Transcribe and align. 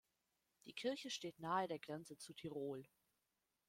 Die 0.65 0.73
Kirche 0.73 1.11
steht 1.11 1.37
nahe 1.39 1.67
der 1.67 1.77
Grenze 1.77 2.17
zu 2.17 2.33
Tirol. 2.33 2.83